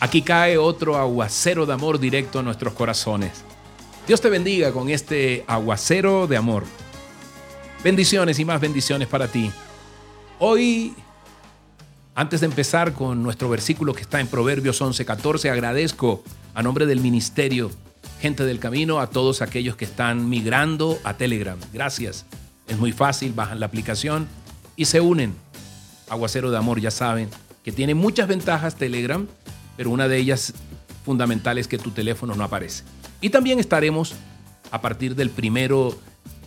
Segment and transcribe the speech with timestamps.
[0.00, 3.44] Aquí cae otro aguacero de amor directo a nuestros corazones.
[4.06, 6.64] Dios te bendiga con este aguacero de amor.
[7.84, 9.50] Bendiciones y más bendiciones para ti.
[10.38, 10.94] Hoy,
[12.14, 16.24] antes de empezar con nuestro versículo que está en Proverbios 11:14, agradezco
[16.54, 17.70] a nombre del ministerio,
[18.22, 21.58] gente del camino, a todos aquellos que están migrando a Telegram.
[21.74, 22.24] Gracias.
[22.66, 24.28] Es muy fácil, bajan la aplicación
[24.76, 25.34] y se unen.
[26.08, 27.28] Aguacero de amor, ya saben,
[27.62, 29.26] que tiene muchas ventajas Telegram
[29.80, 30.52] pero una de ellas
[31.06, 32.84] fundamental es que tu teléfono no aparece.
[33.22, 34.12] Y también estaremos
[34.70, 35.98] a partir del primero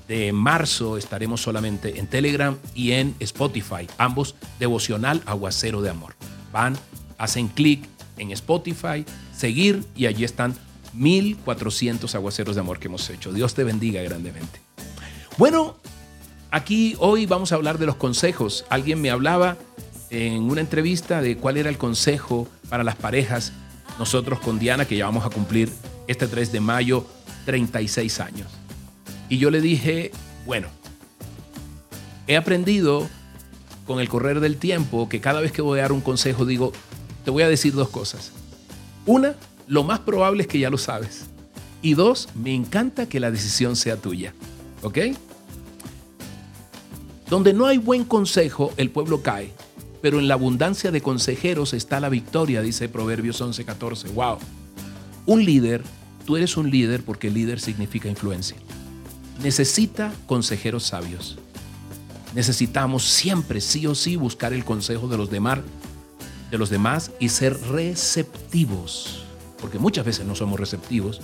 [0.07, 6.13] de marzo, estaremos solamente en Telegram y en Spotify, ambos devocional aguacero de amor.
[6.51, 6.77] Van,
[7.17, 7.83] hacen clic
[8.19, 9.03] en Spotify,
[9.35, 10.53] seguir y allí están
[10.93, 13.33] 1400 aguaceros de amor que hemos hecho.
[13.33, 14.61] Dios te bendiga grandemente.
[15.39, 15.77] Bueno,
[16.51, 18.63] aquí hoy vamos a hablar de los consejos.
[18.69, 19.57] Alguien me hablaba
[20.13, 23.51] en una entrevista de cuál era el consejo para las parejas.
[23.97, 25.71] Nosotros con Diana, que ya vamos a cumplir
[26.07, 27.05] este 3 de mayo
[27.45, 28.47] 36 años.
[29.27, 30.11] Y yo le dije,
[30.45, 30.67] bueno,
[32.27, 33.09] he aprendido
[33.87, 36.73] con el correr del tiempo que cada vez que voy a dar un consejo digo,
[37.25, 38.31] te voy a decir dos cosas.
[39.07, 39.35] Una,
[39.67, 41.25] lo más probable es que ya lo sabes.
[41.81, 44.33] Y dos, me encanta que la decisión sea tuya.
[44.83, 44.99] ¿Ok?
[47.29, 49.51] Donde no hay buen consejo, el pueblo cae
[50.03, 54.13] pero en la abundancia de consejeros está la victoria, dice Proverbios 11:14.
[54.13, 54.37] ¡Wow!
[55.25, 55.81] Un líder,
[56.25, 58.57] tú eres un líder porque líder significa influencia.
[59.41, 61.37] Necesita consejeros sabios.
[62.35, 65.59] Necesitamos siempre, sí o sí, buscar el consejo de los demás,
[66.51, 69.23] de los demás y ser receptivos,
[69.61, 71.21] porque muchas veces no somos receptivos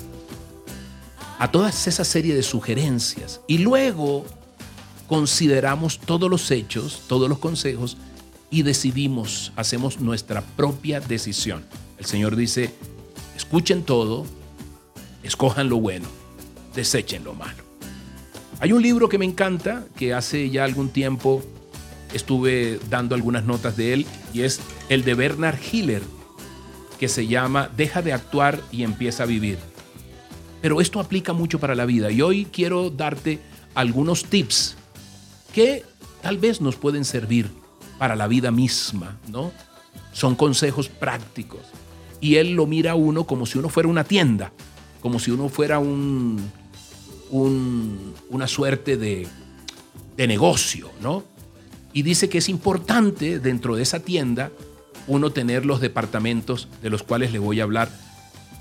[1.37, 4.23] a toda esa serie de sugerencias y luego
[5.09, 7.97] consideramos todos los hechos, todos los consejos
[8.51, 11.63] y decidimos, hacemos nuestra propia decisión.
[11.97, 12.73] El Señor dice,
[13.35, 14.25] escuchen todo,
[15.23, 16.07] escojan lo bueno,
[16.75, 17.63] desechen lo malo.
[18.59, 21.43] Hay un libro que me encanta, que hace ya algún tiempo
[22.13, 26.01] estuve dando algunas notas de él, y es el de Bernard Hiller,
[26.99, 29.57] que se llama Deja de actuar y empieza a vivir.
[30.61, 33.39] Pero esto aplica mucho para la vida y hoy quiero darte
[33.75, 34.75] algunos tips
[35.53, 35.83] que
[36.21, 37.49] tal vez nos pueden servir
[37.99, 39.51] para la vida misma, ¿no?
[40.13, 41.61] Son consejos prácticos.
[42.19, 44.51] Y él lo mira a uno como si uno fuera una tienda,
[45.01, 46.49] como si uno fuera un,
[47.31, 49.27] una suerte de,
[50.17, 51.23] de negocio, ¿no?
[51.93, 54.51] Y dice que es importante dentro de esa tienda
[55.07, 57.89] uno tener los departamentos de los cuales le voy a hablar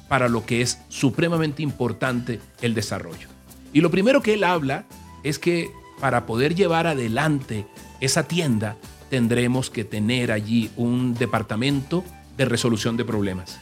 [0.09, 3.29] para lo que es supremamente importante el desarrollo.
[3.73, 4.87] Y lo primero que él habla
[5.23, 5.71] es que
[6.01, 7.67] para poder llevar adelante
[8.01, 8.77] esa tienda
[9.11, 12.05] tendremos que tener allí un departamento
[12.37, 13.59] de resolución de problemas.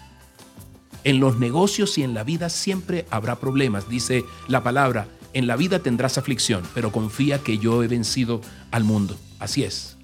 [1.04, 5.56] En los negocios y en la vida siempre habrá problemas, dice la palabra, en la
[5.56, 8.40] vida tendrás aflicción, pero confía que yo he vencido
[8.70, 9.16] al mundo.
[9.38, 9.96] Así es.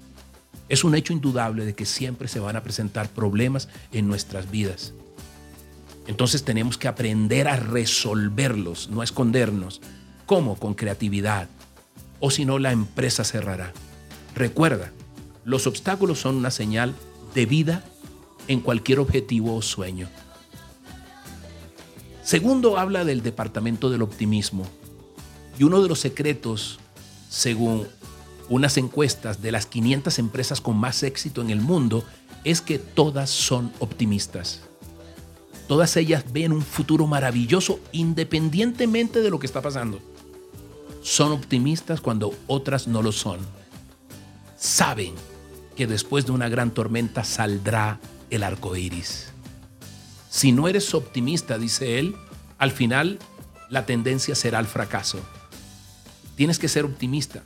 [0.69, 4.93] Es un hecho indudable de que siempre se van a presentar problemas en nuestras vidas.
[6.07, 9.81] Entonces tenemos que aprender a resolverlos, no a escondernos.
[10.25, 10.55] ¿Cómo?
[10.55, 11.49] Con creatividad.
[12.19, 13.73] O si no, la empresa cerrará.
[14.35, 14.91] Recuerda,
[15.45, 16.93] los obstáculos son una señal
[17.33, 17.83] de vida
[18.47, 20.09] en cualquier objetivo o sueño.
[22.23, 24.65] Segundo, habla del departamento del optimismo.
[25.59, 26.79] Y uno de los secretos,
[27.29, 27.87] según
[28.49, 32.03] unas encuestas de las 500 empresas con más éxito en el mundo,
[32.43, 34.61] es que todas son optimistas.
[35.67, 39.99] Todas ellas ven un futuro maravilloso independientemente de lo que está pasando.
[41.01, 43.39] Son optimistas cuando otras no lo son.
[44.57, 45.13] Saben
[45.75, 49.27] que después de una gran tormenta saldrá el arco iris.
[50.29, 52.15] Si no eres optimista, dice él,
[52.57, 53.19] al final
[53.69, 55.19] la tendencia será al fracaso.
[56.35, 57.43] Tienes que ser optimista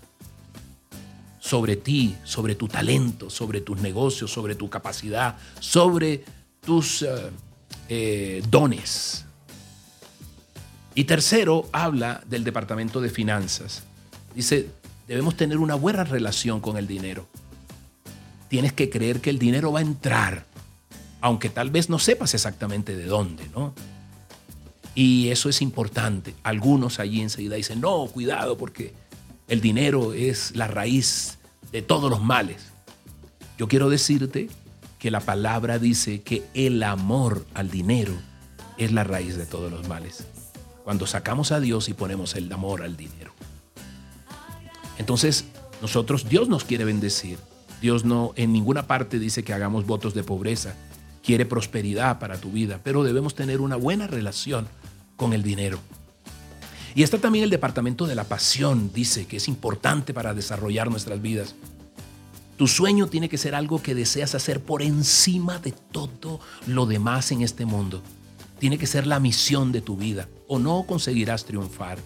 [1.39, 6.23] sobre ti, sobre tu talento, sobre tus negocios, sobre tu capacidad, sobre
[6.61, 7.07] tus eh,
[7.89, 9.25] eh, dones.
[10.95, 13.83] Y tercero, habla del departamento de finanzas.
[14.33, 14.69] Dice,
[15.07, 17.27] debemos tener una buena relación con el dinero
[18.47, 20.45] tienes que creer que el dinero va a entrar,
[21.21, 23.73] aunque tal vez no sepas exactamente de dónde, ¿no?
[24.95, 26.33] Y eso es importante.
[26.43, 28.93] Algunos allí enseguida dicen, no, cuidado, porque
[29.47, 31.37] el dinero es la raíz
[31.71, 32.71] de todos los males.
[33.57, 34.49] Yo quiero decirte
[34.99, 38.13] que la palabra dice que el amor al dinero
[38.77, 40.25] es la raíz de todos los males.
[40.83, 43.33] Cuando sacamos a Dios y ponemos el amor al dinero.
[44.97, 45.45] Entonces,
[45.81, 47.37] nosotros, Dios nos quiere bendecir.
[47.81, 50.75] Dios no en ninguna parte dice que hagamos votos de pobreza.
[51.23, 54.65] quiere prosperidad para tu vida, pero debemos tener una buena relación
[55.17, 55.77] con el dinero.
[56.95, 61.21] Y está también el departamento de la pasión, dice que es importante para desarrollar nuestras
[61.21, 61.53] vidas.
[62.57, 67.31] Tu sueño tiene que ser algo que deseas hacer por encima de todo lo demás
[67.31, 68.01] en este mundo.
[68.57, 71.99] Tiene que ser la misión de tu vida o no conseguirás triunfar.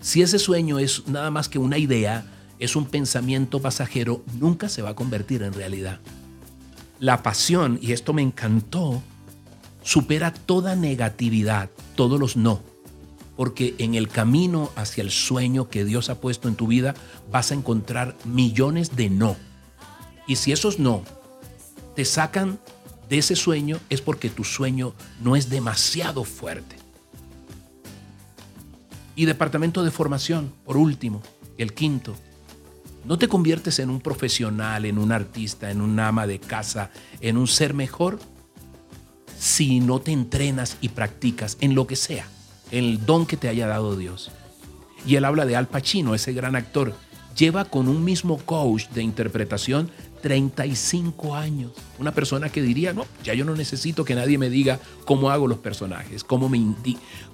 [0.00, 2.24] Si ese sueño es nada más que una idea,
[2.64, 6.00] es un pensamiento pasajero, nunca se va a convertir en realidad.
[6.98, 9.02] La pasión, y esto me encantó,
[9.82, 12.62] supera toda negatividad, todos los no
[13.36, 16.94] porque en el camino hacia el sueño que Dios ha puesto en tu vida
[17.30, 19.36] vas a encontrar millones de no.
[20.26, 21.02] Y si esos no
[21.96, 22.58] te sacan
[23.08, 26.76] de ese sueño es porque tu sueño no es demasiado fuerte.
[29.16, 31.22] Y departamento de formación, por último,
[31.58, 32.14] el quinto.
[33.04, 36.90] No te conviertes en un profesional, en un artista, en un ama de casa,
[37.20, 38.18] en un ser mejor
[39.38, 42.26] si no te entrenas y practicas en lo que sea
[42.72, 44.32] el don que te haya dado Dios.
[45.06, 46.94] Y él habla de Al Pacino, ese gran actor.
[47.36, 49.90] Lleva con un mismo coach de interpretación
[50.22, 51.72] 35 años.
[51.98, 55.46] Una persona que diría, no, ya yo no necesito que nadie me diga cómo hago
[55.46, 56.60] los personajes, cómo me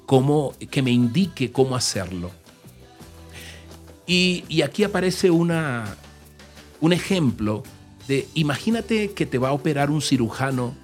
[0.06, 2.30] cómo, que me indique cómo hacerlo.
[4.08, 5.96] Y, aquí aparece una,
[6.80, 7.62] un ejemplo
[8.08, 10.74] de, imagínate que te va a operar un cirujano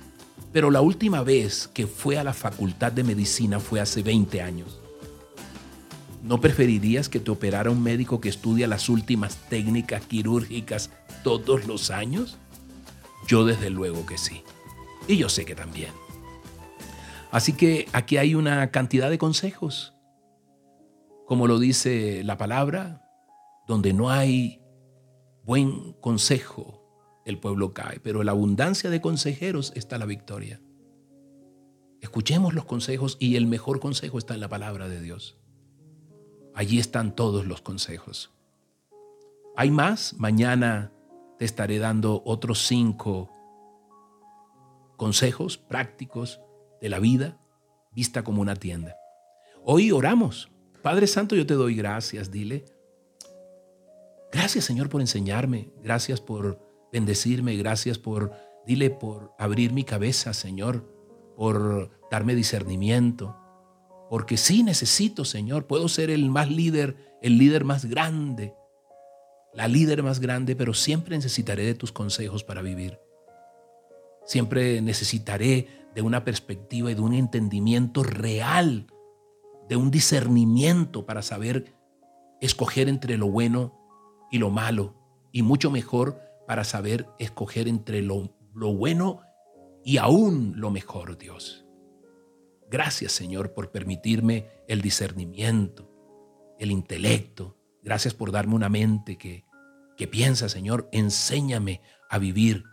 [0.54, 4.80] pero la última vez que fue a la facultad de medicina fue hace 20 años.
[6.22, 10.90] ¿No preferirías que te operara un médico que estudia las últimas técnicas quirúrgicas
[11.24, 12.38] todos los años?
[13.26, 14.44] Yo desde luego que sí.
[15.08, 15.90] Y yo sé que también.
[17.32, 19.92] Así que aquí hay una cantidad de consejos.
[21.26, 23.03] Como lo dice la palabra,
[23.66, 24.60] donde no hay
[25.44, 26.82] buen consejo,
[27.24, 30.60] el pueblo cae, pero en la abundancia de consejeros está la victoria.
[32.00, 35.38] Escuchemos los consejos y el mejor consejo está en la palabra de Dios.
[36.54, 38.32] Allí están todos los consejos.
[39.56, 40.14] ¿Hay más?
[40.18, 40.92] Mañana
[41.38, 43.30] te estaré dando otros cinco
[44.96, 46.40] consejos prácticos
[46.80, 47.40] de la vida
[47.94, 48.96] vista como una tienda.
[49.64, 50.50] Hoy oramos.
[50.82, 52.64] Padre Santo, yo te doy gracias, dile.
[54.34, 55.70] Gracias Señor por enseñarme.
[55.80, 56.58] Gracias por
[56.92, 57.56] bendecirme.
[57.56, 58.32] Gracias por,
[58.66, 60.92] dile, por abrir mi cabeza, Señor,
[61.36, 63.36] por darme discernimiento.
[64.10, 68.54] Porque sí necesito, Señor, puedo ser el más líder, el líder más grande,
[69.54, 72.98] la líder más grande, pero siempre necesitaré de tus consejos para vivir.
[74.26, 78.88] Siempre necesitaré de una perspectiva y de un entendimiento real,
[79.68, 81.72] de un discernimiento para saber
[82.40, 83.83] escoger entre lo bueno
[84.34, 84.96] y lo malo,
[85.30, 89.20] y mucho mejor para saber escoger entre lo, bueno
[89.84, 91.64] y aún lo mejor, Dios.
[92.68, 95.88] Gracias, Señor, por permitirme el discernimiento,
[96.58, 97.56] el intelecto.
[97.84, 99.44] Gracias por darme una mente que,
[99.96, 100.88] que piensa, Señor.
[100.90, 101.80] Enséñame
[102.10, 102.64] a vivir.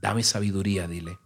[0.00, 1.18] Dame sabiduría, dile.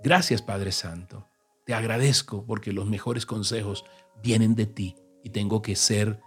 [0.00, 1.26] Gracias, Padre Santo.
[1.66, 3.84] Te agradezco porque los mejores consejos
[4.22, 6.20] vienen de ti y tengo que ser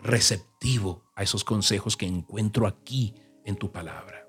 [0.00, 4.26] receptivo a esos consejos que encuentro aquí en tu palabra.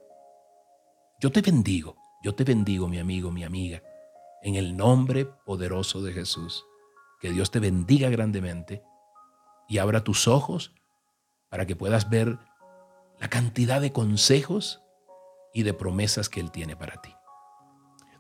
[1.21, 3.81] Yo te bendigo, yo te bendigo, mi amigo, mi amiga,
[4.43, 6.65] en el nombre poderoso de Jesús.
[7.21, 8.83] Que Dios te bendiga grandemente
[9.69, 10.75] y abra tus ojos
[11.47, 12.39] para que puedas ver
[13.21, 14.81] la cantidad de consejos
[15.53, 17.13] y de promesas que Él tiene para ti.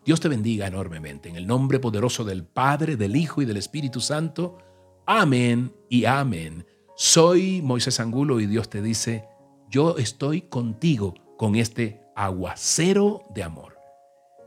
[0.05, 1.27] Dios te bendiga enormemente.
[1.27, 4.59] En el nombre poderoso del Padre, del Hijo y del Espíritu Santo.
[5.05, 6.65] Amén y amén.
[7.03, 9.25] Soy Moisés Angulo y Dios te dice,
[9.71, 13.75] yo estoy contigo con este aguacero de amor.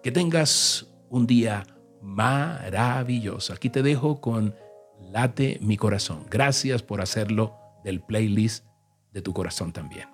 [0.05, 1.67] Que tengas un día
[2.01, 3.55] maravilloso.
[3.55, 4.55] Aquí te dejo con
[5.01, 6.27] Late mi corazón.
[6.31, 8.65] Gracias por hacerlo del playlist
[9.13, 10.14] de tu corazón también.